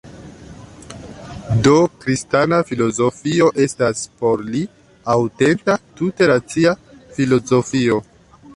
[1.67, 1.73] Do
[2.05, 4.63] kristana filozofio estas, por li,
[5.17, 6.75] aŭtenta tute racia
[7.19, 8.03] filozofio.